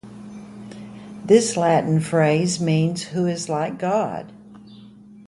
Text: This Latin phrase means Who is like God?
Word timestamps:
This 1.25 1.55
Latin 1.55 1.99
phrase 1.99 2.59
means 2.59 3.03
Who 3.03 3.27
is 3.27 3.47
like 3.49 3.77
God? 3.77 4.33